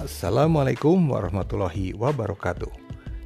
[0.00, 2.72] Assalamualaikum warahmatullahi wabarakatuh.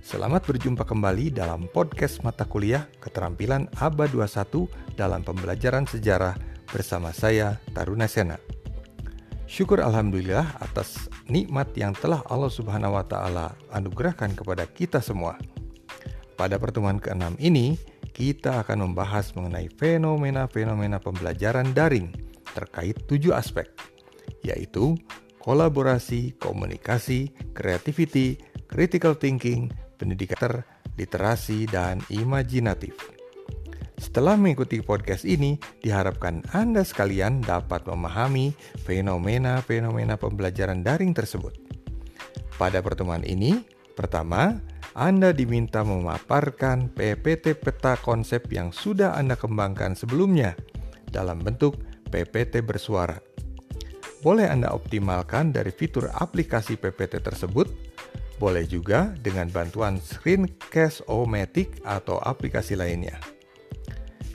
[0.00, 6.32] Selamat berjumpa kembali dalam podcast mata kuliah Keterampilan ABA 21 dalam pembelajaran sejarah
[6.72, 8.40] bersama saya Taruna Sena.
[9.44, 15.36] Syukur alhamdulillah atas nikmat yang telah Allah Subhanahu wa taala anugerahkan kepada kita semua.
[16.40, 17.76] Pada pertemuan ke-6 ini,
[18.16, 22.08] kita akan membahas mengenai fenomena-fenomena pembelajaran daring
[22.56, 23.68] terkait tujuh aspek,
[24.40, 24.96] yaitu
[25.44, 29.68] kolaborasi, komunikasi, creativity, critical thinking,
[30.00, 30.64] pendidikan,
[30.96, 32.96] literasi, dan imajinatif.
[34.00, 38.56] Setelah mengikuti podcast ini, diharapkan Anda sekalian dapat memahami
[38.88, 41.54] fenomena-fenomena pembelajaran daring tersebut.
[42.56, 44.58] Pada pertemuan ini, pertama,
[44.96, 50.56] Anda diminta memaparkan PPT peta konsep yang sudah Anda kembangkan sebelumnya
[51.10, 51.78] dalam bentuk
[52.10, 53.33] PPT bersuara.
[54.24, 57.68] Boleh Anda optimalkan dari fitur aplikasi PPT tersebut,
[58.40, 63.20] boleh juga dengan bantuan Screencast-O-Matic atau aplikasi lainnya.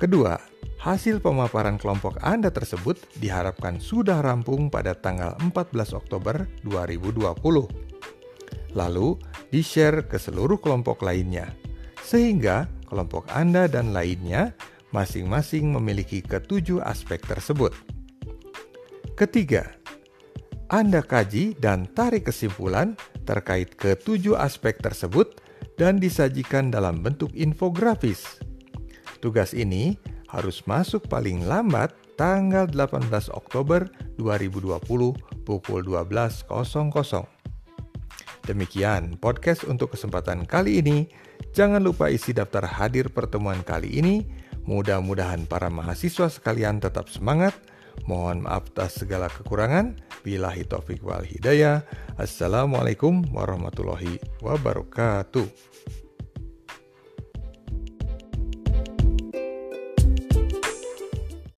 [0.00, 0.40] Kedua,
[0.80, 7.36] hasil pemaparan kelompok Anda tersebut diharapkan sudah rampung pada tanggal 14 Oktober 2020.
[8.72, 9.08] Lalu,
[9.52, 11.52] di-share ke seluruh kelompok lainnya,
[12.00, 14.56] sehingga kelompok Anda dan lainnya
[14.96, 17.93] masing-masing memiliki ketujuh aspek tersebut.
[19.14, 19.70] Ketiga,
[20.66, 25.38] Anda kaji dan tarik kesimpulan terkait ketujuh aspek tersebut
[25.78, 28.42] dan disajikan dalam bentuk infografis.
[29.22, 29.94] Tugas ini
[30.26, 33.86] harus masuk paling lambat tanggal 18 Oktober
[34.18, 34.82] 2020
[35.46, 36.50] pukul 12.00.
[38.50, 41.06] Demikian podcast untuk kesempatan kali ini.
[41.54, 44.26] Jangan lupa isi daftar hadir pertemuan kali ini.
[44.66, 47.54] Mudah-mudahan para mahasiswa sekalian tetap semangat.
[48.04, 49.96] Mohon maaf atas segala kekurangan.
[50.26, 51.86] Bilahi taufik wal hidayah.
[52.20, 55.46] Assalamualaikum warahmatullahi wabarakatuh.